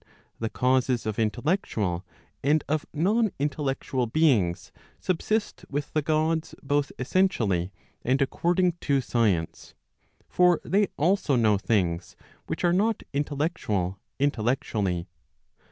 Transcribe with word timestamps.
Digitized 0.01 0.03
by 0.03 0.09
t^OOQLe 0.09 0.49
484 0.49 0.49
ON 0.49 0.49
PROVIDENCE' 0.49 0.87
causes 0.87 1.05
of 1.05 1.19
intellectual, 1.19 2.05
and 2.43 2.63
of 2.67 2.85
non 2.91 3.31
intellectual 3.37 4.05
beings, 4.07 4.71
subsist 4.99 5.65
with 5.69 5.93
the* 5.93 6.01
Gods 6.01 6.55
both 6.63 6.91
essentially, 6.97 7.71
and 8.01 8.19
according 8.19 8.71
to 8.81 8.99
science. 8.99 9.75
For 10.27 10.59
they 10.65 10.87
also 10.97 11.35
know' 11.35 11.59
things 11.59 12.15
which 12.47 12.63
are 12.65 12.73
not 12.73 13.03
intellectual 13.13 13.99
intellectually. 14.17 15.07